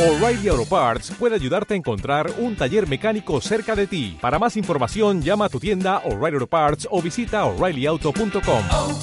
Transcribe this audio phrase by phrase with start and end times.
[0.00, 4.16] O'Reilly Auto Parts puede ayudarte a encontrar un taller mecánico cerca de ti.
[4.18, 8.62] Para más información, llama a tu tienda O'Reilly Auto Parts o visita oreillyauto.com.
[8.70, 8.98] oh,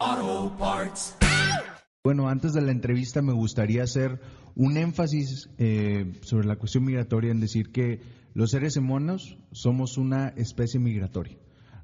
[0.00, 1.14] oh, Parts.
[2.02, 4.18] Bueno, antes de la entrevista me gustaría hacer
[4.54, 8.00] un énfasis eh, sobre la cuestión migratoria en decir que
[8.32, 11.36] los seres humanos somos una especie migratoria.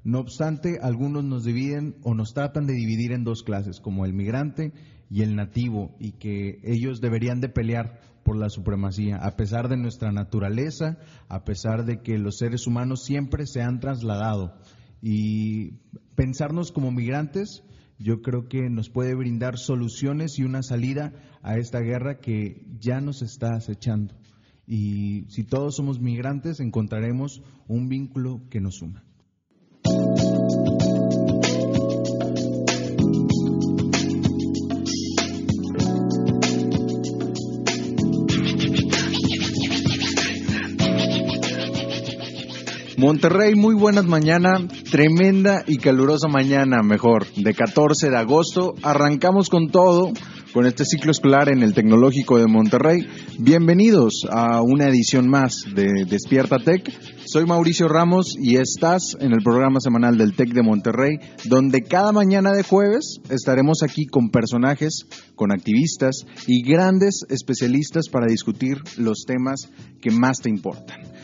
[0.03, 4.13] No obstante, algunos nos dividen o nos tratan de dividir en dos clases, como el
[4.13, 4.73] migrante
[5.09, 9.77] y el nativo, y que ellos deberían de pelear por la supremacía, a pesar de
[9.77, 10.97] nuestra naturaleza,
[11.29, 14.53] a pesar de que los seres humanos siempre se han trasladado.
[15.01, 15.79] Y
[16.15, 17.63] pensarnos como migrantes,
[17.99, 22.99] yo creo que nos puede brindar soluciones y una salida a esta guerra que ya
[22.99, 24.13] nos está acechando.
[24.67, 29.06] Y si todos somos migrantes, encontraremos un vínculo que nos una.
[43.07, 48.73] Monterrey, muy buenas mañanas, tremenda y calurosa mañana, mejor, de 14 de agosto.
[48.83, 50.11] Arrancamos con todo,
[50.53, 53.07] con este ciclo escolar en el Tecnológico de Monterrey.
[53.39, 56.83] Bienvenidos a una edición más de Despierta Tech.
[57.25, 62.11] Soy Mauricio Ramos y estás en el programa semanal del Tech de Monterrey, donde cada
[62.11, 65.05] mañana de jueves estaremos aquí con personajes,
[65.35, 69.69] con activistas y grandes especialistas para discutir los temas
[70.01, 71.16] que más te importan.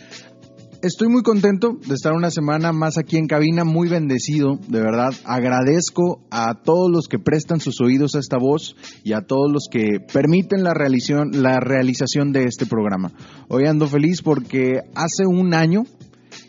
[0.84, 5.14] Estoy muy contento de estar una semana más aquí en cabina, muy bendecido, de verdad.
[5.24, 9.70] Agradezco a todos los que prestan sus oídos a esta voz y a todos los
[9.72, 13.14] que permiten la realización, la realización de este programa.
[13.48, 15.84] Hoy ando feliz porque hace un año,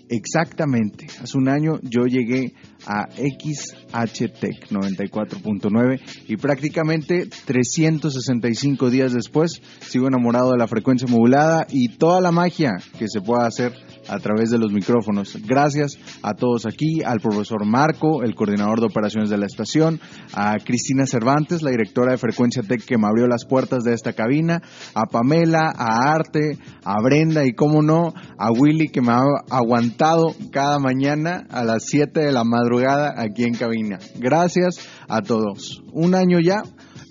[0.08, 2.54] exactamente, hace un año yo llegué
[2.86, 11.96] a XHTech 94.9 y prácticamente 365 días después sigo enamorado de la frecuencia modulada y
[11.98, 15.38] toda la magia que se pueda hacer a través de los micrófonos.
[15.46, 20.00] Gracias a todos aquí, al profesor Marco, el coordinador de operaciones de la estación,
[20.32, 24.12] a Cristina Cervantes, la directora de Frecuencia Tech que me abrió las puertas de esta
[24.12, 24.62] cabina,
[24.94, 30.34] a Pamela, a Arte, a Brenda y, cómo no, a Willy que me ha aguantado
[30.52, 33.98] cada mañana a las 7 de la madrugada aquí en cabina.
[34.16, 34.76] Gracias
[35.08, 35.82] a todos.
[35.92, 36.62] Un año ya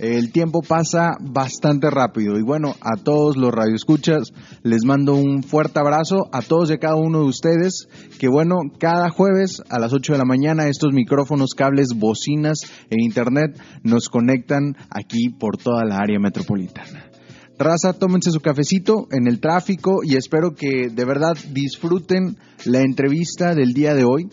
[0.04, 5.80] el tiempo pasa bastante rápido y bueno, a todos los radioescuchas les mando un fuerte
[5.80, 7.88] abrazo, a todos y a cada uno de ustedes,
[8.20, 12.60] que bueno, cada jueves a las 8 de la mañana estos micrófonos, cables, bocinas
[12.90, 17.10] e internet nos conectan aquí por toda la área metropolitana.
[17.58, 23.56] Raza, tómense su cafecito en el tráfico y espero que de verdad disfruten la entrevista
[23.56, 24.28] del día de hoy.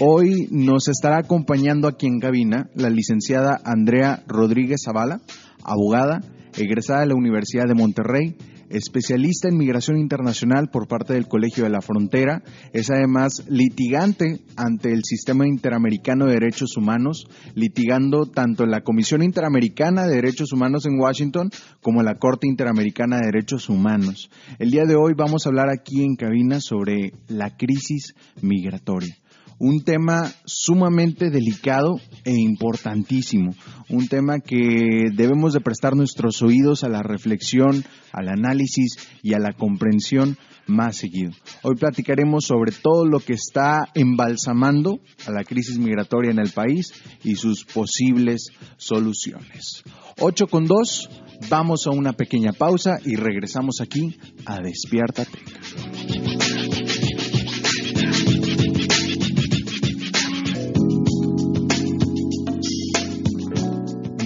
[0.00, 5.20] Hoy nos estará acompañando aquí en cabina la licenciada Andrea Rodríguez Zavala,
[5.62, 6.20] abogada,
[6.56, 8.36] egresada de la Universidad de Monterrey,
[8.70, 14.92] especialista en migración internacional por parte del Colegio de la Frontera, es además litigante ante
[14.92, 20.86] el Sistema Interamericano de Derechos Humanos, litigando tanto en la Comisión Interamericana de Derechos Humanos
[20.86, 21.50] en Washington
[21.80, 24.28] como en la Corte Interamericana de Derechos Humanos.
[24.58, 29.14] El día de hoy vamos a hablar aquí en cabina sobre la crisis migratoria
[29.58, 33.54] un tema sumamente delicado e importantísimo,
[33.88, 39.38] un tema que debemos de prestar nuestros oídos a la reflexión, al análisis y a
[39.38, 41.32] la comprensión más seguido.
[41.62, 46.92] Hoy platicaremos sobre todo lo que está embalsamando a la crisis migratoria en el país
[47.22, 49.82] y sus posibles soluciones.
[50.20, 51.10] 8 con 2,
[51.50, 54.16] vamos a una pequeña pausa y regresamos aquí
[54.46, 55.38] a Despiértate.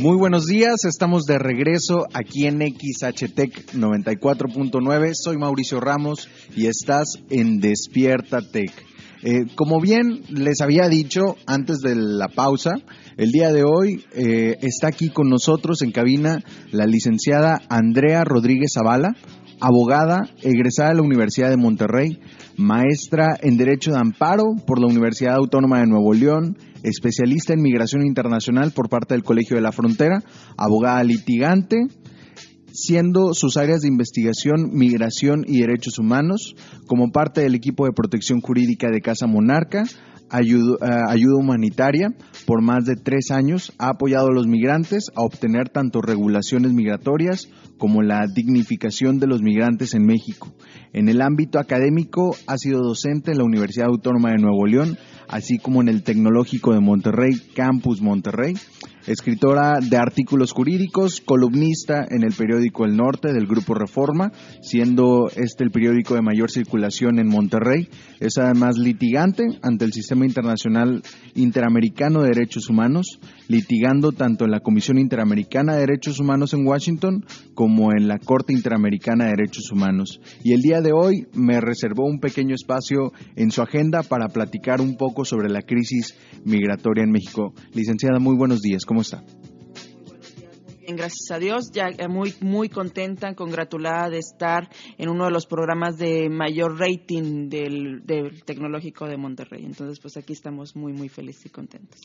[0.01, 5.11] Muy buenos días, estamos de regreso aquí en XHTech 94.9.
[5.15, 8.71] Soy Mauricio Ramos y estás en Despierta Tech.
[9.25, 12.75] Eh, como bien les había dicho antes de la pausa,
[13.17, 18.71] el día de hoy eh, está aquí con nosotros en cabina la licenciada Andrea Rodríguez
[18.75, 19.17] Zavala,
[19.61, 22.21] abogada, egresada de la Universidad de Monterrey,
[22.57, 28.07] maestra en Derecho de Amparo por la Universidad Autónoma de Nuevo León, especialista en migración
[28.07, 30.23] internacional por parte del Colegio de la Frontera,
[30.57, 31.77] abogada litigante,
[32.73, 36.55] siendo sus áreas de investigación migración y derechos humanos,
[36.87, 39.85] como parte del equipo de protección jurídica de Casa Monarca,
[40.31, 42.15] ayuda, uh, ayuda, humanitaria
[42.47, 47.49] por más de tres años, ha apoyado a los migrantes a obtener tanto regulaciones migratorias
[47.79, 50.53] como la dignificación de los migrantes en México.
[50.93, 54.99] En el ámbito académico ha sido docente en la Universidad Autónoma de Nuevo León,
[55.29, 58.55] así como en el Tecnológico de Monterrey, Campus Monterrey.
[59.07, 65.65] Escritora de artículos jurídicos, columnista en el periódico El Norte del Grupo Reforma, siendo este
[65.65, 67.89] el periódico de mayor circulación en Monterrey.
[68.21, 71.03] Es además litigante ante el Sistema Internacional
[71.35, 73.19] Interamericano de Derechos Humanos,
[73.49, 77.25] litigando tanto en la Comisión Interamericana de Derechos Humanos en Washington
[77.55, 80.21] como en la Corte Interamericana de Derechos Humanos.
[80.43, 84.81] Y el día de hoy me reservó un pequeño espacio en su agenda para platicar
[84.81, 87.53] un poco sobre la crisis migratoria en México.
[87.75, 88.85] Licenciada, muy buenos días.
[88.89, 89.23] ¿Cómo está?
[90.91, 95.45] Gracias a Dios, ya eh, muy muy contenta, congratulada de estar en uno de los
[95.45, 99.67] programas de mayor rating del, del tecnológico de Monterrey.
[99.67, 102.01] Entonces, pues aquí estamos muy muy felices y contentos.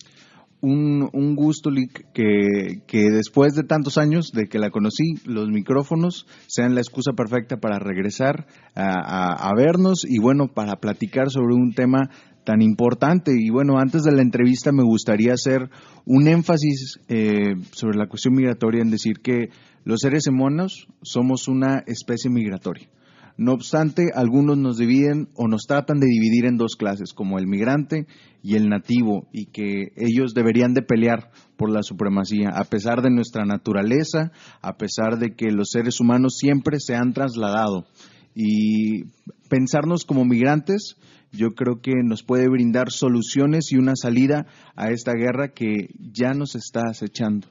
[0.59, 5.47] Un, un gusto, Lick, que, que después de tantos años de que la conocí, los
[5.49, 8.45] micrófonos sean la excusa perfecta para regresar
[8.75, 12.09] a, a- a vernos y bueno, para platicar sobre un tema
[12.43, 13.31] tan importante.
[13.37, 15.69] Y bueno, antes de la entrevista me gustaría hacer
[16.05, 19.49] un énfasis eh, sobre la cuestión migratoria en decir que
[19.85, 22.87] los seres humanos somos una especie migratoria.
[23.35, 27.47] No obstante, algunos nos dividen o nos tratan de dividir en dos clases, como el
[27.47, 28.05] migrante
[28.43, 33.09] y el nativo, y que ellos deberían de pelear por la supremacía, a pesar de
[33.09, 34.31] nuestra naturaleza,
[34.61, 37.85] a pesar de que los seres humanos siempre se han trasladado.
[38.35, 39.05] Y
[39.49, 40.95] pensarnos como migrantes,
[41.31, 44.45] yo creo que nos puede brindar soluciones y una salida
[44.75, 47.47] a esta guerra que ya nos está acechando.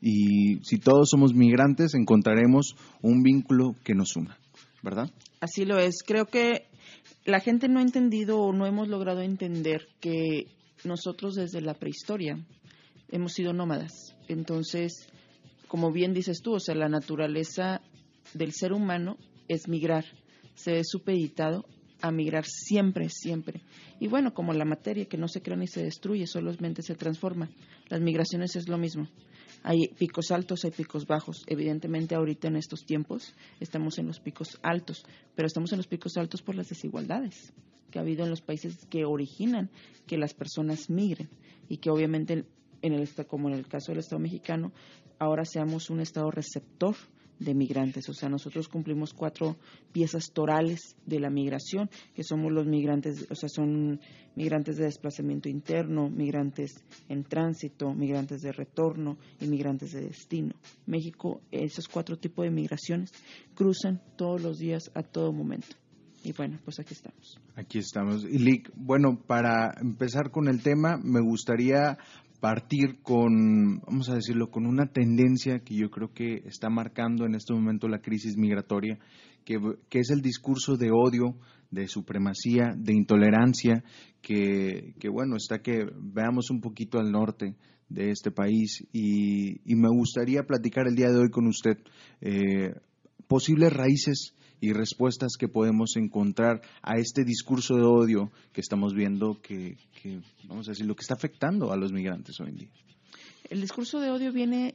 [0.00, 4.38] Y si todos somos migrantes, encontraremos un vínculo que nos una,
[4.82, 5.10] ¿verdad?
[5.40, 6.02] Así lo es.
[6.06, 6.66] Creo que
[7.24, 10.46] la gente no ha entendido o no hemos logrado entender que
[10.84, 12.38] nosotros desde la prehistoria
[13.10, 14.14] hemos sido nómadas.
[14.28, 15.08] Entonces,
[15.68, 17.80] como bien dices tú, o sea, la naturaleza
[18.34, 19.16] del ser humano
[19.48, 20.04] es migrar.
[20.54, 21.64] Se ve supeditado
[22.00, 23.62] a migrar siempre, siempre.
[23.98, 27.48] Y bueno, como la materia que no se crea ni se destruye, solamente se transforma.
[27.88, 29.08] Las migraciones es lo mismo.
[29.62, 31.42] Hay picos altos, hay picos bajos.
[31.46, 35.04] Evidentemente ahorita en estos tiempos estamos en los picos altos,
[35.34, 37.52] pero estamos en los picos altos por las desigualdades
[37.94, 39.70] que ha habido en los países que originan
[40.08, 41.30] que las personas migren
[41.68, 42.44] y que obviamente
[42.82, 44.72] en el como en el caso del Estado mexicano
[45.20, 46.96] ahora seamos un estado receptor
[47.38, 49.56] de migrantes, o sea, nosotros cumplimos cuatro
[49.92, 54.00] piezas torales de la migración, que somos los migrantes, o sea, son
[54.36, 60.54] migrantes de desplazamiento interno, migrantes en tránsito, migrantes de retorno y migrantes de destino.
[60.86, 63.12] México, esos cuatro tipos de migraciones
[63.54, 65.76] cruzan todos los días a todo momento.
[66.24, 67.38] Y bueno, pues aquí estamos.
[67.54, 68.24] Aquí estamos.
[68.24, 71.98] Y Lick, bueno, para empezar con el tema, me gustaría
[72.44, 77.34] partir con, vamos a decirlo, con una tendencia que yo creo que está marcando en
[77.34, 78.98] este momento la crisis migratoria,
[79.46, 79.58] que,
[79.88, 81.38] que es el discurso de odio,
[81.70, 83.82] de supremacía, de intolerancia,
[84.20, 87.56] que, que bueno, está que veamos un poquito al norte
[87.88, 88.86] de este país.
[88.92, 91.78] Y, y me gustaría platicar el día de hoy con usted
[92.20, 92.74] eh,
[93.28, 99.40] posibles raíces y respuestas que podemos encontrar a este discurso de odio que estamos viendo
[99.42, 102.70] que, que, vamos a decir, lo que está afectando a los migrantes hoy en día.
[103.50, 104.74] El discurso de odio viene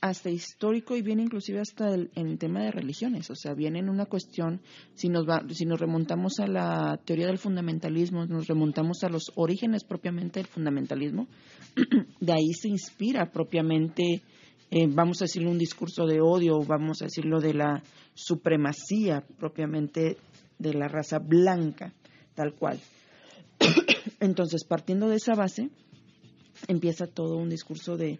[0.00, 3.78] hasta histórico y viene inclusive hasta el, en el tema de religiones, o sea, viene
[3.78, 4.60] en una cuestión,
[4.94, 9.32] si nos, va, si nos remontamos a la teoría del fundamentalismo, nos remontamos a los
[9.34, 11.28] orígenes propiamente del fundamentalismo,
[12.20, 14.22] de ahí se inspira propiamente,
[14.70, 17.82] eh, vamos a decirlo, un discurso de odio, vamos a decirlo de la
[18.14, 20.16] supremacía propiamente
[20.58, 21.94] de la raza blanca,
[22.34, 22.80] tal cual.
[24.20, 25.70] Entonces, partiendo de esa base,
[26.68, 28.18] empieza todo un discurso de,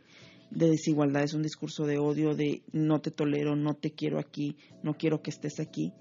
[0.51, 4.57] de desigualdad, es un discurso de odio, de no te tolero, no te quiero aquí,
[4.83, 5.93] no quiero que estés aquí.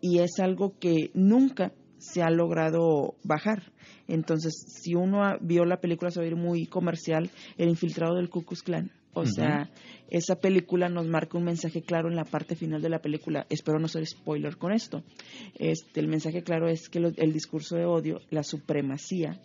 [0.00, 3.72] Y es algo que nunca se ha logrado bajar.
[4.08, 8.28] Entonces, si uno vio la película, se va a ir muy comercial, El infiltrado del
[8.28, 8.90] Ku Klux Klan.
[9.14, 9.70] O sea,
[10.10, 13.46] esa película nos marca un mensaje claro en la parte final de la película.
[13.48, 15.02] Espero no ser spoiler con esto.
[15.54, 19.40] Este, el mensaje claro es que lo- el discurso de odio, la supremacía,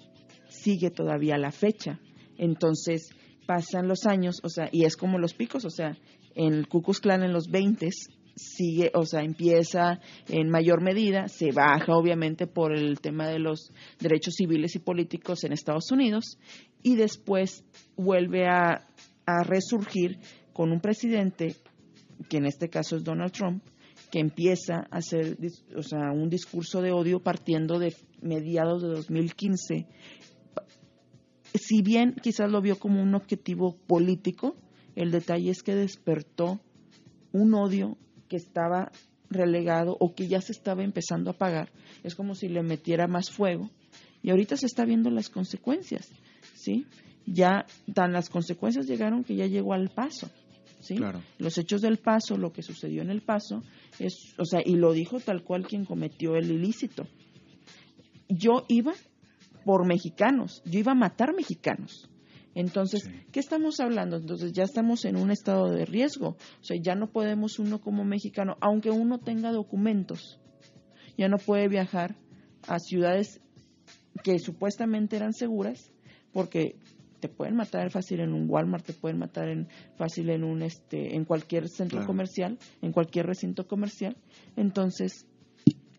[0.49, 1.99] sigue todavía a la fecha.
[2.37, 3.09] Entonces,
[3.45, 5.97] pasan los años, o sea, y es como los picos, o sea,
[6.35, 7.89] en el Ku Klux Klan en los 20
[8.35, 9.99] sigue, o sea, empieza
[10.29, 15.43] en mayor medida, se baja obviamente por el tema de los derechos civiles y políticos
[15.43, 16.37] en Estados Unidos
[16.81, 17.65] y después
[17.97, 18.85] vuelve a,
[19.37, 20.19] a resurgir
[20.53, 21.55] con un presidente,
[22.27, 23.63] que en este caso es Donald Trump,
[24.11, 25.37] que empieza a hacer
[25.75, 29.87] o sea, un discurso de odio partiendo de mediados de 2015
[31.53, 34.55] si bien quizás lo vio como un objetivo político,
[34.95, 36.59] el detalle es que despertó
[37.31, 38.91] un odio que estaba
[39.29, 41.71] relegado o que ya se estaba empezando a apagar.
[42.03, 43.69] Es como si le metiera más fuego
[44.21, 46.11] y ahorita se está viendo las consecuencias,
[46.55, 46.85] ¿sí?
[47.31, 50.29] Ya tan las consecuencias llegaron que ya llegó al paso.
[50.79, 50.95] ¿sí?
[50.95, 51.21] Claro.
[51.37, 53.61] Los hechos del paso, lo que sucedió en el paso,
[53.99, 57.07] es, o sea, y lo dijo tal cual quien cometió el ilícito.
[58.27, 58.93] Yo iba
[59.65, 62.09] por mexicanos, yo iba a matar mexicanos.
[62.55, 63.11] Entonces, Sí.
[63.31, 64.17] ¿qué estamos hablando?
[64.17, 66.29] Entonces, ya estamos en un estado de riesgo.
[66.29, 70.39] O sea, ya no podemos uno como mexicano, aunque uno tenga documentos,
[71.17, 72.15] ya no puede viajar
[72.67, 73.41] a ciudades
[74.23, 75.91] que supuestamente eran seguras,
[76.33, 76.75] porque
[77.19, 81.15] te pueden matar fácil en un Walmart, te pueden matar en, fácil en un este,
[81.15, 82.07] en cualquier centro Claro.
[82.07, 84.15] comercial, en cualquier recinto comercial.
[84.55, 85.25] Entonces,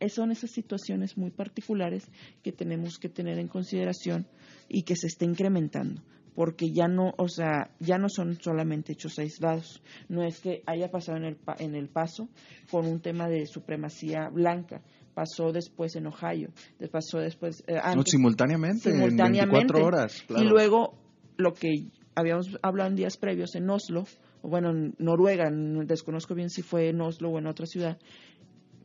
[0.08, 2.08] son esas situaciones muy particulares
[2.42, 4.26] que tenemos que tener en consideración
[4.68, 6.02] y que se está incrementando
[6.34, 9.82] porque ya no, o sea, ya no son solamente hechos aislados.
[10.08, 12.28] No es que haya pasado en el, en el paso
[12.70, 14.80] con un tema de supremacía blanca.
[15.12, 16.50] Pasó después en Ohio,
[16.92, 19.40] pasó después eh, No, antes, simultáneamente, simultáneamente.
[19.42, 20.22] en 24 horas.
[20.26, 20.44] claro.
[20.44, 20.94] y luego
[21.40, 24.04] lo que habíamos hablado en días previos en Oslo,
[24.42, 25.50] bueno, en Noruega,
[25.86, 27.98] desconozco bien si fue en Oslo o en otra ciudad,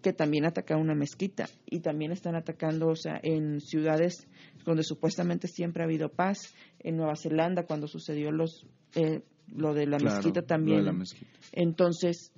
[0.01, 4.27] que también atacaron una mezquita y también están atacando, o sea, en ciudades
[4.65, 6.37] donde supuestamente siempre ha habido paz,
[6.79, 9.21] en Nueva Zelanda cuando sucedió los eh,
[9.55, 10.77] lo de la Claro, mezquita lo también.
[10.79, 11.31] de la mezquita.
[11.51, 12.31] Entonces,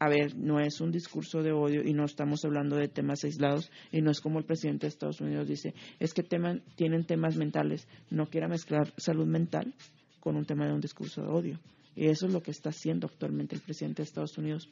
[0.00, 3.70] a ver, no es un discurso de odio y no estamos hablando de temas aislados
[3.92, 7.36] y no es como el presidente de Estados Unidos dice, es que teman- tienen temas
[7.36, 9.74] mentales, no quiera mezclar salud mental
[10.18, 11.60] con un tema de un discurso de odio.
[11.94, 14.68] Y eso es lo que está haciendo actualmente el presidente de Estados Unidos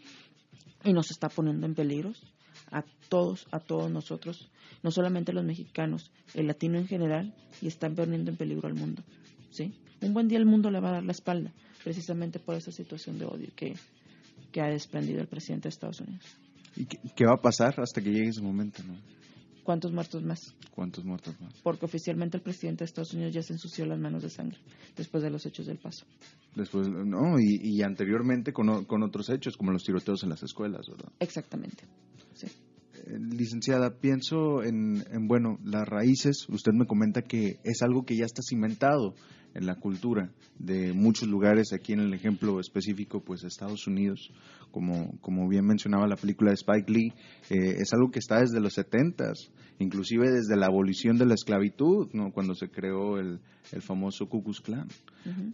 [0.85, 2.23] y nos está poniendo en peligros
[2.71, 4.49] a todos, a todos nosotros,
[4.83, 9.03] no solamente los mexicanos, el latino en general, y están poniendo en peligro al mundo.
[9.51, 9.75] ¿sí?
[10.01, 11.53] Un buen día el mundo le va a dar la espalda,
[11.85, 13.75] precisamente por esa situación de odio que,
[14.53, 16.25] que ha desprendido el presidente de Estados Unidos.
[16.77, 18.83] ¿Y qué, qué va a pasar hasta que llegue ese momento?
[18.85, 18.95] ¿no?
[19.65, 20.55] ¿Cuántos muertos más?
[20.75, 21.53] ¿Cuántos muertos más?
[21.63, 24.59] Porque oficialmente el presidente de Estados Unidos ya se ensució las manos de sangre
[24.97, 26.07] después de los hechos del paso.
[26.55, 31.13] Después, no, y, y anteriormente con otros hechos, como los tiroteos en las escuelas, ¿verdad?
[31.21, 31.85] Exactamente.
[33.09, 36.47] Licenciada, pienso en, en, bueno, las raíces.
[36.49, 39.15] Usted me comenta que es algo que ya está cimentado
[39.55, 41.73] en la cultura de muchos lugares.
[41.73, 44.31] Aquí en el ejemplo específico, pues Estados Unidos,
[44.71, 47.13] como, como bien mencionaba la película de Spike Lee,
[47.51, 52.09] eh, es algo que está desde los setentas, inclusive desde la abolición de la esclavitud,
[52.13, 52.31] ¿no?
[52.33, 53.41] Cuando se creó el,
[53.73, 54.89] el famoso Ku Klux Klan.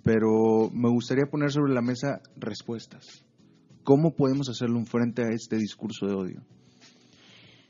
[0.03, 3.25] Pero me gustaría poner sobre la mesa respuestas.
[3.85, 6.43] ¿Cómo podemos hacerle un frente a este discurso de odio?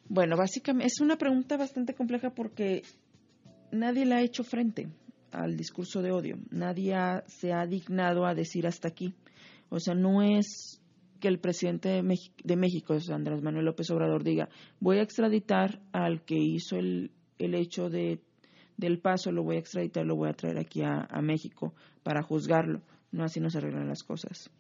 [0.09, 2.83] Bueno, básicamente es una pregunta bastante compleja porque
[3.73, 4.89] nadie le ha hecho frente
[5.33, 6.39] al discurso de odio.
[6.51, 9.15] Nadie ha- se ha dignado a decir hasta aquí.
[9.71, 10.81] O sea, no es
[11.21, 15.81] que el presidente de, Mex- de México, Andrés Manuel López Obrador, diga, voy a extraditar
[15.93, 18.21] al que hizo el, el hecho de,
[18.77, 22.23] del paso, lo voy a extraditar, lo voy a traer aquí a, a México para
[22.23, 22.83] juzgarlo.
[23.11, 24.51] No, así no se arreglan las cosas.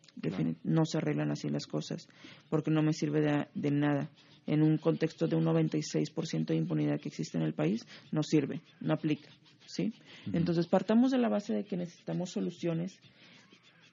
[0.65, 2.09] No se arreglan así las cosas,
[2.49, 4.11] porque no me sirve de, de nada.
[4.47, 8.61] En un contexto de un 96% de impunidad que existe en el país, no sirve,
[8.81, 9.31] no aplica.
[9.67, 9.93] ¿sí?
[10.33, 12.99] Entonces, partamos de la base de que necesitamos soluciones.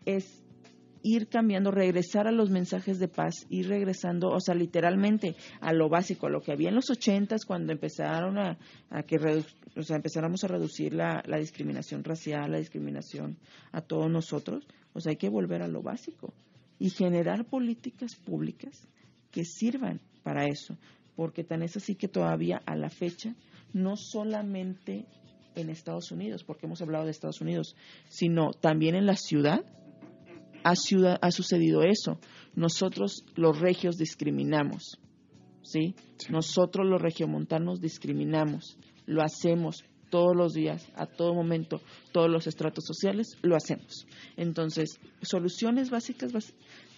[0.05, 0.43] Es
[1.03, 5.89] ir cambiando, regresar a los mensajes de paz, ir regresando, o sea, literalmente a lo
[5.89, 8.57] básico, a lo que había en los ochentas cuando empezaron a,
[8.89, 13.37] a que redu- o sea, empezáramos a reducir la, la discriminación racial, la discriminación
[13.71, 16.33] a todos nosotros, o sea, hay que volver a lo básico
[16.77, 18.87] y generar políticas públicas
[19.31, 20.77] que sirvan para eso,
[21.15, 23.35] porque tan es así que todavía a la fecha,
[23.73, 25.05] no solamente
[25.55, 27.75] en Estados Unidos, porque hemos hablado de Estados Unidos,
[28.09, 29.63] sino también en la ciudad,
[30.63, 32.19] ha, ciudad, ha sucedido eso.
[32.55, 34.97] Nosotros los regios discriminamos,
[35.63, 35.95] ¿sí?
[36.29, 42.83] Nosotros los regiomontanos discriminamos, lo hacemos todos los días, a todo momento, todos los estratos
[42.85, 44.05] sociales, lo hacemos.
[44.35, 46.31] Entonces, soluciones básicas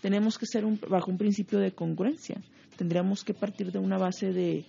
[0.01, 2.42] tenemos que ser un- bajo un principio de congruencia.
[2.77, 4.65] Tendríamos que partir de una base de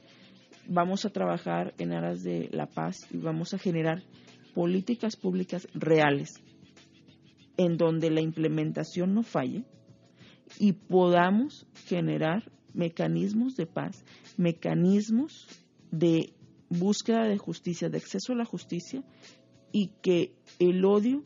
[0.67, 4.03] vamos a trabajar en aras de la paz y vamos a generar
[4.55, 6.43] políticas públicas reales
[7.57, 9.65] en donde la implementación no falle
[10.59, 14.05] y podamos generar mecanismos de paz,
[14.37, 15.47] mecanismos
[15.91, 16.33] de
[16.69, 19.03] búsqueda de justicia, de acceso a la justicia
[19.73, 21.25] y que el odio,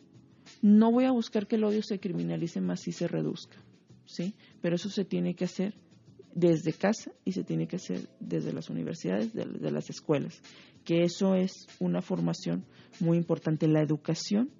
[0.63, 3.57] no voy a buscar que el odio se criminalice más y se reduzca,
[4.07, 4.35] ¿sí?
[4.61, 5.75] Pero eso se tiene que hacer
[6.35, 10.41] desde casa y se tiene que hacer desde las universidades, de, las escuelas,
[10.85, 12.65] que eso es una formación
[13.01, 13.67] muy importante.
[13.67, 14.51] La educación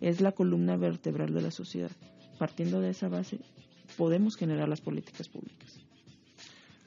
[0.00, 1.90] es la columna vertebral de la sociedad.
[2.38, 3.38] Partiendo de esa base,
[3.96, 5.78] podemos generar las políticas públicas.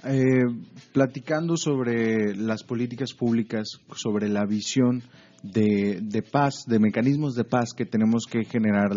[0.06, 0.44] Eh,
[0.92, 5.02] platicando sobre las políticas públicas, sobre la visión
[5.44, 8.92] de, paz, de mecanismos de paz que tenemos que generar.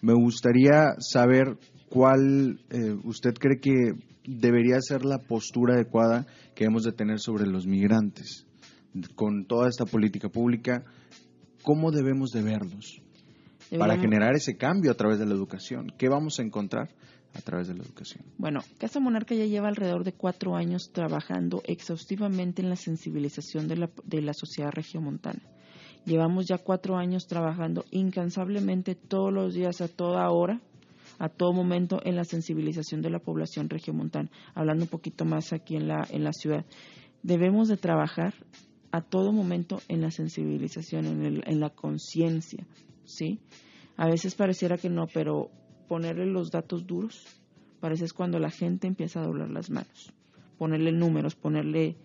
[0.00, 1.58] Me gustaría saber
[1.90, 7.46] cuál eh, usted cree que debería ser la postura adecuada que hemos de tener sobre
[7.46, 8.46] los migrantes.
[9.14, 10.84] Con toda esta política pública,
[11.62, 13.00] ¿cómo debemos de verlos?
[13.78, 15.92] Para generar ese cambio a través de la educación.
[15.96, 16.88] ¿Qué vamos a encontrar
[17.34, 18.24] a través de la educación?
[18.36, 23.76] Bueno, Casa Monarca ya lleva alrededor de cuatro años trabajando exhaustivamente en la sensibilización de
[23.76, 25.40] la, de la sociedad regiomontana.
[26.04, 30.60] Llevamos ya cuatro años trabajando incansablemente todos los días, a toda hora,
[31.20, 34.28] a todo momento en la sensibilización de la población regiomontana.
[34.54, 36.64] Hablando un poquito más aquí en la, en la ciudad,
[37.22, 38.34] debemos de trabajar
[38.90, 42.66] a todo momento en la sensibilización, en, el- en la conciencia,
[43.04, 43.38] ¿sí?
[43.96, 45.50] A veces pareciera que no, pero
[45.88, 47.26] ponerle los datos duros,
[47.80, 50.12] parece es cuando la gente empieza a doblar las manos.
[50.58, 51.96] Ponerle números, ponerle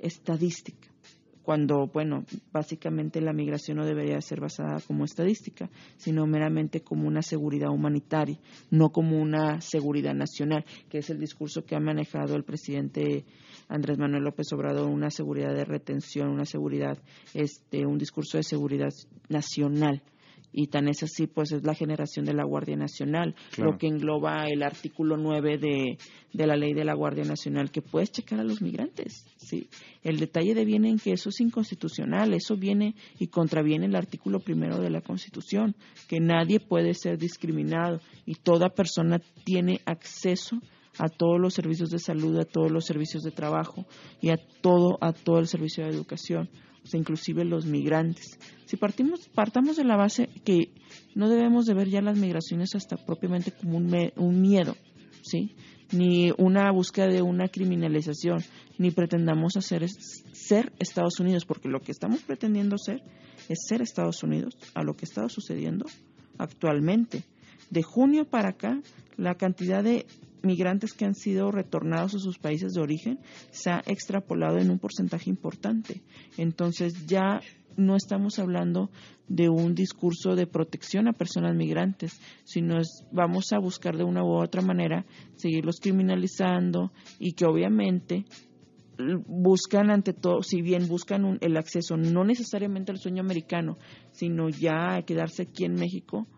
[0.00, 0.88] estadística.
[1.44, 7.20] Cuando, bueno, básicamente la migración no debería ser basada como estadística, sino meramente como una
[7.20, 8.38] seguridad humanitaria,
[8.70, 13.26] no como una seguridad nacional, que es el discurso que ha manejado el presidente
[13.68, 16.96] Andrés Manuel López Obrador, una seguridad de retención, una seguridad,
[17.34, 18.90] este, un discurso de seguridad
[19.28, 20.02] nacional.
[20.56, 23.72] Y tan es así, pues es la generación de la Guardia Nacional, Claro.
[23.72, 25.98] lo que engloba el artículo 9 de,
[26.32, 29.26] de la ley de la Guardia Nacional, que puedes checar a los migrantes.
[29.36, 29.68] ¿sí?
[30.04, 34.38] El detalle de viene en que eso es inconstitucional, eso viene y contraviene el artículo
[34.38, 35.74] primero de la Constitución,
[36.08, 40.60] que nadie puede ser discriminado y toda persona tiene acceso
[40.98, 43.84] a todos los servicios de salud, a todos los servicios de trabajo
[44.20, 46.48] y a todo, a todo el servicio de educación,
[46.92, 48.38] inclusive los migrantes.
[48.66, 50.70] Si partimos, partamos de la base que
[51.14, 54.76] no debemos de ver ya las migraciones hasta propiamente como un, me- un miedo,
[55.22, 55.54] ¿sí?
[55.92, 58.42] Ni una búsqueda de una criminalización,
[58.78, 63.02] ni pretendamos hacer es- ser Estados Unidos, porque lo que estamos pretendiendo ser
[63.48, 65.86] es ser Estados Unidos a lo que está sucediendo
[66.38, 67.24] actualmente.
[67.70, 68.80] De junio para acá,
[69.16, 70.06] la cantidad de
[70.44, 73.18] migrantes que han sido retornados a sus países de origen
[73.50, 76.02] se ha extrapolado en un porcentaje importante.
[76.36, 77.40] Entonces ya
[77.76, 78.90] no estamos hablando
[79.26, 84.22] de un discurso de protección a personas migrantes, sino es, vamos a buscar de una
[84.22, 85.04] u otra manera
[85.36, 88.24] seguirlos criminalizando y que obviamente
[88.98, 93.76] l- buscan ante todo, si bien buscan un- el acceso no necesariamente al sueño americano,
[94.12, 96.28] sino ya a quedarse aquí en México,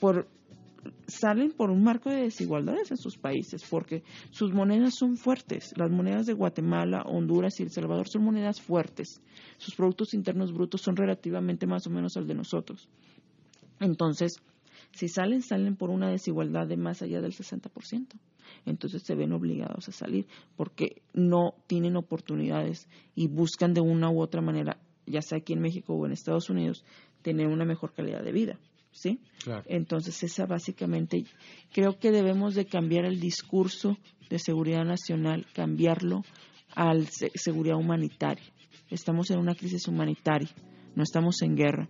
[0.00, 0.28] por
[1.06, 5.72] salen por un marco de desigualdades en sus países, porque sus monedas son fuertes.
[5.76, 9.20] Las monedas de Guatemala, Honduras y El Salvador son monedas fuertes.
[9.58, 12.88] Sus productos internos brutos son relativamente más o menos al de nosotros.
[13.80, 14.36] Entonces,
[14.92, 18.18] si salen, salen por una desigualdad de más allá del 60%.
[18.66, 24.20] Entonces se ven obligados a salir porque no tienen oportunidades y buscan de una u
[24.20, 26.84] otra manera, ya sea aquí en México o en Estados Unidos,
[27.22, 28.58] tener una mejor calidad de vida.
[28.92, 29.20] ¿Sí?
[29.42, 29.64] Claro.
[29.66, 31.24] Entonces, esa básicamente,
[31.72, 33.96] creo que debemos de cambiar el discurso
[34.30, 36.22] de seguridad nacional, cambiarlo
[36.74, 38.44] al se- seguridad humanitaria.
[38.90, 40.50] Estamos en una crisis humanitaria,
[40.94, 41.88] no estamos en guerra.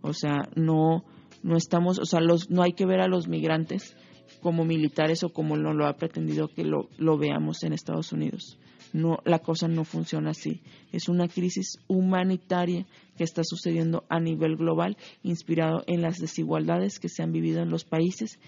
[0.00, 1.04] O sea, no,
[1.42, 3.96] no estamos, o sea, los, no hay que ver a los migrantes
[4.40, 8.58] como militares o como no lo ha pretendido que lo, lo veamos en Estados Unidos.
[8.94, 10.62] No, la cosa no funciona así.
[10.92, 17.08] Es una crisis humanitaria que está sucediendo a nivel global, inspirado en las desigualdades que
[17.08, 18.38] se han vivido en los países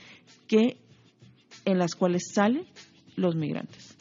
[0.47, 0.77] que
[1.65, 2.65] en las cuales salen
[3.17, 3.97] los migrantes.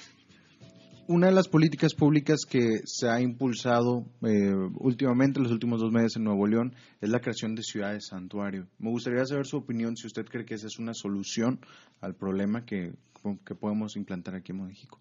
[1.07, 6.17] Una de las políticas públicas que se ha impulsado eh, últimamente, los últimos dos meses
[6.17, 8.67] en Nuevo León, es la creación de ciudades santuario.
[8.77, 11.59] Me gustaría saber su opinión, si usted cree que esa es una solución
[12.01, 12.93] al problema que,
[13.43, 14.99] que podemos implantar aquí en México.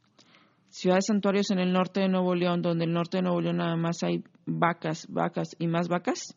[0.74, 3.58] Ciudades santuarios en el norte de Nuevo León, donde en el norte de Nuevo León
[3.58, 6.36] nada más hay vacas, vacas y más vacas,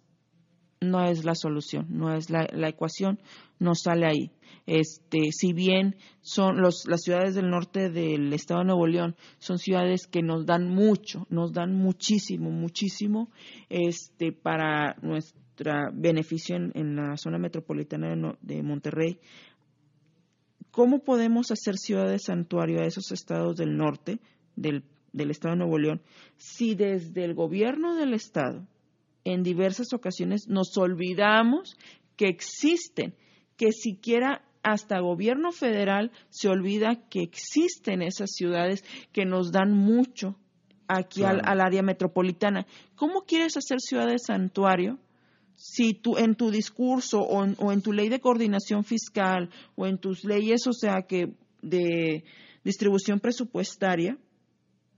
[0.80, 3.19] no es la solución, no es la, la ecuación,
[3.58, 4.32] no sale ahí.
[4.67, 9.58] Este, si bien son los, las ciudades del norte del estado de Nuevo León, son
[9.58, 13.32] ciudades que nos dan mucho, nos dan muchísimo, muchísimo,
[13.69, 19.19] este, para nuestro beneficio en, la zona metropolitana de Monterrey.
[20.77, 24.19] ¿Cómo podemos hacer ciudades santuario a esos estados del norte,
[24.55, 26.01] del, del estado de Nuevo León,
[26.37, 28.63] si desde el gobierno del estado
[29.23, 31.75] en diversas ocasiones nos olvidamos
[32.15, 33.15] que existen,
[33.55, 40.35] que siquiera hasta gobierno federal se olvida que existen esas ciudades que nos dan mucho
[40.87, 41.49] aquí al, Claro.
[41.53, 42.67] al área metropolitana.
[42.95, 44.99] ¿Cómo quieres hacer ciudades santuario
[45.58, 49.88] si tú en tu discurso o en, o en tu ley de coordinación fiscal o
[49.88, 52.24] en tus leyes, o sea, que de
[52.63, 54.17] distribución presupuestaria,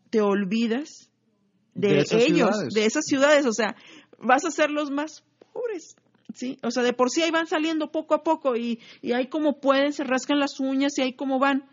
[0.10, 1.10] te olvidas
[1.74, 2.74] de, ellos, ciudades.
[2.74, 3.76] de esas ciudades, o sea,
[4.19, 5.95] vas a ser los más pobres.
[6.36, 6.60] ¿Sí?
[6.62, 9.60] O sea, de por sí ahí van saliendo poco a poco y, y ahí como
[9.60, 11.67] pueden, se rascan las uñas y ahí como van.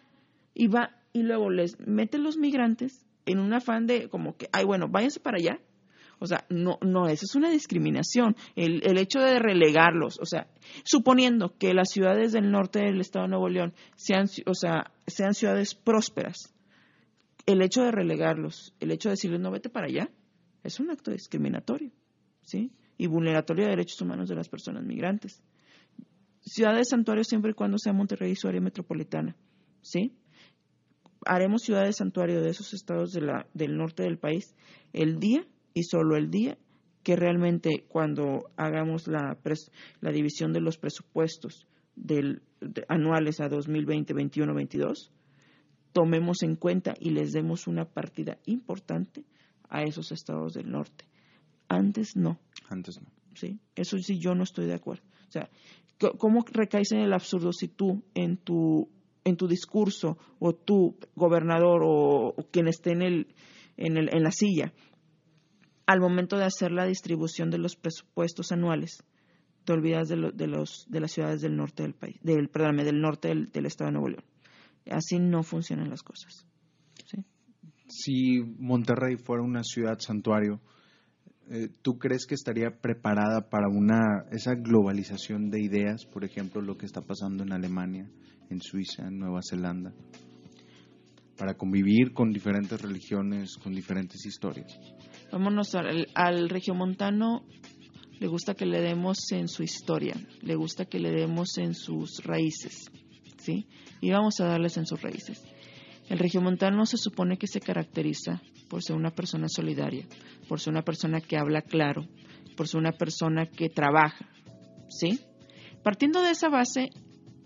[0.55, 4.64] Y va, y luego les meten los migrantes en un afán de como que, ay,
[4.64, 5.61] bueno, váyanse para allá.
[6.18, 8.37] O sea, no, no, eso es una discriminación.
[8.55, 10.48] El, el hecho de relegarlos, o sea,
[10.85, 15.35] suponiendo que las ciudades del norte del estado de Nuevo León sean, o sea, sean
[15.35, 16.55] ciudades prósperas,
[17.44, 20.11] el hecho de relegarlos, el hecho de decirles no vete para allá,
[20.64, 21.92] es un acto discriminatorio,
[22.42, 22.72] ¿sí?
[22.98, 25.42] Y vulneratorio de derechos humanos de las personas migrantes.
[26.40, 29.37] Ciudades santuarios siempre y cuando sea Monterrey su área metropolitana,
[29.83, 30.16] ¿sí?
[31.24, 34.55] Haremos ciudades santuario de esos estados de del norte del país
[34.92, 36.56] el día y solo el día
[37.02, 43.48] que realmente cuando hagamos la, pres- la división de los presupuestos del, de- anuales a
[43.50, 45.12] 2020, 21, 22,
[45.92, 49.24] tomemos en cuenta y les demos una partida importante
[49.68, 51.04] a esos estados del norte.
[51.68, 52.38] Antes no,
[52.70, 53.08] Antes no.
[53.34, 53.58] ¿sí?
[53.74, 55.02] Eso sí yo no estoy de acuerdo.
[55.28, 55.50] O sea,
[56.18, 58.88] ¿cómo recaes en el absurdo si tú en tu
[59.24, 63.26] en tu discurso o tú gobernador o, o quien esté en el
[63.76, 64.72] en el en la silla
[65.87, 69.03] al momento de hacer la distribución de los presupuestos anuales
[69.64, 72.49] te olvidas de, lo- de los de las ciudades del norte del país, del
[72.85, 74.25] del norte del, estado de Nuevo León.
[74.90, 76.46] Así no funcionan las cosas.
[77.88, 80.61] Si Monterrey fuera una ciudad santuario,
[81.49, 86.77] eh, ¿tú crees que estaría preparada para una esa globalización de ideas, por ejemplo, lo
[86.77, 88.11] que está pasando en Alemania,
[88.51, 89.92] en Suiza, en Nueva Zelanda,
[91.37, 94.79] para convivir con diferentes religiones, con diferentes historias?
[95.31, 97.44] Vámonos al, al regiomontano,
[98.18, 102.22] le gusta que le demos en su historia, le gusta que le demos en sus
[102.25, 102.90] raíces,
[103.38, 103.66] ¿sí?
[104.01, 105.42] Y vamos a darles en sus raíces.
[106.09, 110.07] El regiomontano se supone que se caracteriza por ser una persona solidaria,
[110.49, 112.07] por ser una persona que habla claro,
[112.57, 114.29] por ser una persona que trabaja,
[114.88, 115.20] ¿sí?
[115.83, 116.90] Partiendo de esa base,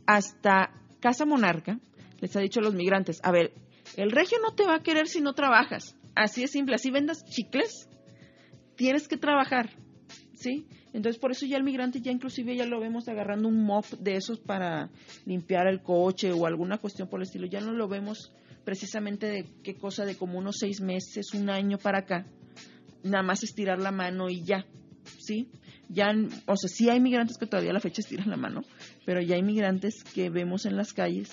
[0.07, 1.79] hasta Casa Monarca
[2.21, 3.53] les ha dicho a los migrantes, a ver,
[3.97, 5.97] el regio no te va a querer si no trabajas.
[6.15, 7.89] Así es simple, así vendas chicles,
[8.77, 9.71] tienes que trabajar,
[10.35, 10.67] ¿sí?
[10.93, 14.17] Entonces por eso ya el migrante ya inclusive ya lo vemos agarrando un mop de
[14.17, 14.91] esos para
[15.25, 17.47] limpiar el coche o alguna cuestión por el estilo.
[17.47, 18.33] Ya no lo vemos
[18.65, 22.27] precisamente de qué cosa de como unos seis meses, un año para acá.
[23.05, 24.67] Nada más estirar la mano y ya,
[25.19, 25.49] ¿sí?
[25.89, 26.13] Ya,
[26.47, 28.63] o sea, sí hay migrantes que todavía a la fecha estiran la mano,
[29.05, 31.31] pero ya hay migrantes que vemos en las calles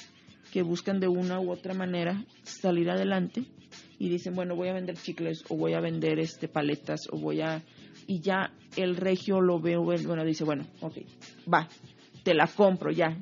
[0.51, 3.45] que buscan de una u otra manera salir adelante
[3.99, 7.41] y dicen, bueno, voy a vender chicles o voy a vender este paletas o voy
[7.41, 7.63] a
[8.05, 10.97] y ya el regio lo veo, bueno, dice, bueno, ok,
[11.51, 11.67] va,
[12.23, 13.17] te la compro ya,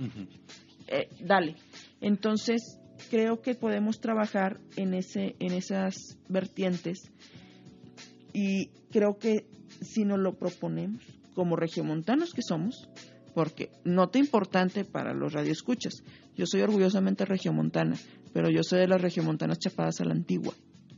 [0.87, 1.55] eh, dale.
[2.01, 7.11] Entonces, creo que podemos trabajar en ese en esas vertientes
[8.33, 9.45] y creo que
[9.81, 11.01] si nos lo proponemos
[11.33, 12.89] como regiomontanos que somos,
[13.35, 16.03] porque nota importante para los radioescuchas,
[16.37, 17.97] yo soy orgullosamente regiomontana,
[18.33, 20.53] pero yo soy de las regiomontanas chapadas a la antigua,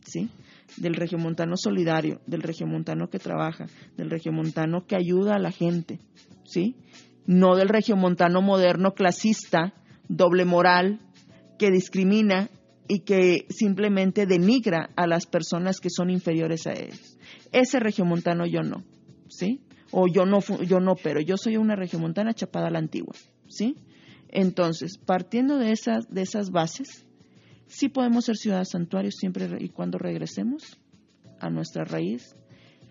[0.05, 0.29] ¿sí?
[0.77, 3.65] Del regiomontano solidario, del regiomontano que trabaja,
[3.97, 5.99] del regiomontano que ayuda a la gente,
[6.45, 6.75] ¿sí?
[7.25, 9.73] No del regiomontano moderno clasista,
[10.07, 10.99] doble moral,
[11.57, 12.51] que discrimina
[12.87, 17.17] y que simplemente denigra a las personas que son inferiores a ellos.
[17.51, 18.83] Ese regiomontano yo no,
[19.27, 19.61] ¿sí?
[19.91, 23.15] O yo no, yo no, pero yo soy una regiomontana chapada a la antigua,
[23.47, 23.75] ¿sí?
[24.29, 27.05] Entonces, partiendo de esas, de esas bases,
[27.67, 30.77] sí podemos ser ciudades santuarios siempre y cuando regresemos
[31.39, 32.35] a nuestra raíz,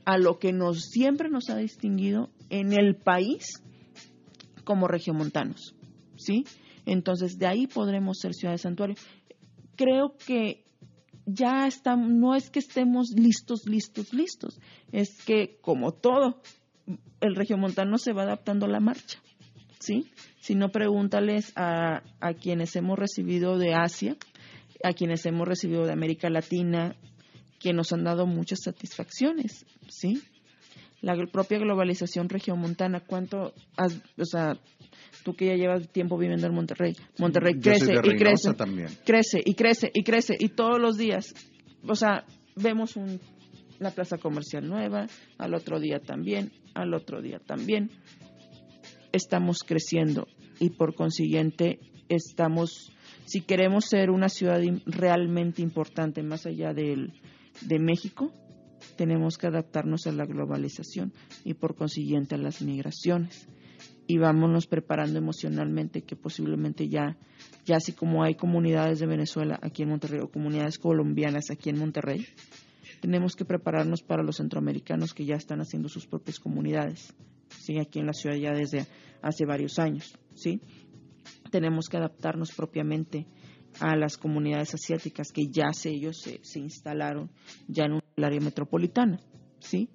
[0.05, 3.63] a lo que nos siempre nos ha distinguido en el país
[4.65, 5.75] como regiomontanos,
[6.17, 6.45] ¿sí?
[6.87, 8.97] Entonces, de ahí podremos ser ciudades santuario.
[9.77, 10.65] Creo que
[11.27, 14.61] ya estamos, no es que estemos listos, listos, listos,
[14.93, 16.41] es que como todo,
[17.21, 19.19] el regiomontano se va adaptando a la marcha,
[19.79, 20.11] ¿sí?
[20.41, 24.17] Si no, pregúntales a, a quienes hemos recibido de Asia,
[24.85, 26.95] a quienes hemos recibido de América Latina,
[27.59, 30.23] que nos han dado muchas satisfacciones, ¿sí?
[31.01, 34.59] La propia globalización regiomontana, ¿cuánto has, o sea,
[35.25, 38.55] tú que ya llevas tiempo viviendo en Monterrey, Monterrey Yo soy crece de y crece,
[38.55, 38.89] también.
[39.05, 41.35] crece y crece y crece y todos los días,
[41.87, 43.21] o sea, vemos un,
[43.81, 45.07] una plaza comercial nueva,
[45.39, 47.91] al otro día también, al otro día también.
[49.13, 50.27] Estamos creciendo
[50.59, 52.93] y por consiguiente estamos,
[53.25, 57.13] si queremos ser una ciudad realmente importante más allá del,
[57.63, 58.33] de México,
[58.97, 61.13] tenemos que adaptarnos a la globalización
[61.45, 63.49] y por consiguiente a las migraciones.
[64.09, 67.19] Y vámonos preparando emocionalmente que posiblemente ya,
[67.65, 71.79] ya así como hay comunidades de Venezuela aquí en Monterrey o comunidades colombianas aquí en
[71.79, 72.25] Monterrey,
[73.07, 77.15] tenemos que prepararnos para los centroamericanos que ya están haciendo sus propias comunidades,
[77.51, 77.79] ¿sí?
[77.79, 78.85] aquí en la ciudad ya desde
[79.23, 80.19] hace varios años.
[80.35, 80.61] ¿sí?
[81.53, 83.29] Tenemos que adaptarnos propiamente
[83.79, 87.31] a las comunidades asiáticas que ya se, ellos se, se instalaron
[87.69, 89.21] ya en un área metropolitana.
[89.61, 89.89] ¿sí?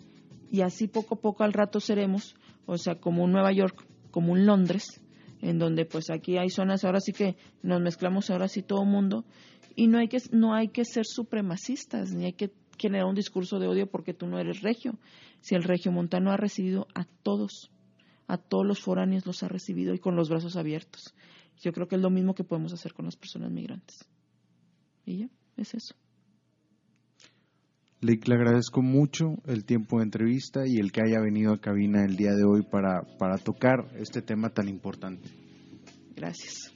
[0.49, 4.31] Y así poco a poco al rato seremos, o sea, como un Nueva York, como
[4.31, 4.85] un Londres,
[5.41, 9.25] en donde pues aquí hay zonas, ahora sí que nos mezclamos ahora sí todo mundo
[9.75, 13.59] y no hay que no hay que ser supremacistas ni hay que generar un discurso
[13.59, 14.93] de odio porque tú no eres regio.
[15.41, 17.71] Si el regio montano ha recibido a todos,
[18.27, 21.13] a todos los foráneos los ha recibido y con los brazos abiertos.
[21.61, 24.07] Yo creo que es lo mismo que podemos hacer con las personas migrantes.
[25.05, 25.95] Y ya, es eso.
[28.01, 32.03] Le, le agradezco mucho el tiempo de entrevista y el que haya venido a cabina
[32.03, 35.29] el día de hoy para, para tocar este tema tan importante.
[36.15, 36.73] Gracias.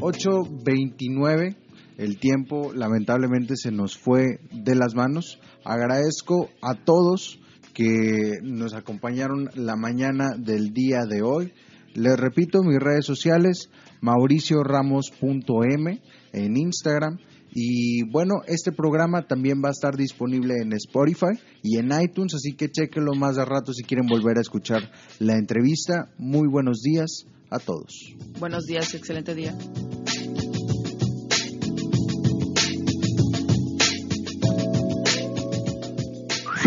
[0.00, 1.56] 8.29,
[1.98, 5.38] el tiempo lamentablemente se nos fue de las manos.
[5.64, 7.38] Agradezco a todos
[7.74, 11.52] que nos acompañaron la mañana del día de hoy.
[11.94, 13.68] Les repito, mis redes sociales,
[14.00, 16.00] mauricioramos.m
[16.32, 17.18] en Instagram.
[17.50, 22.54] Y bueno, este programa también va a estar disponible en Spotify y en iTunes, así
[22.54, 26.10] que chequenlo más de rato si quieren volver a escuchar la entrevista.
[26.18, 28.14] Muy buenos días a todos.
[28.38, 29.56] Buenos días, excelente día.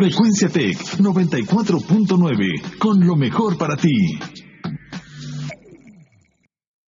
[0.02, 4.41] Frecuencia Tech 94.9, con lo mejor para ti.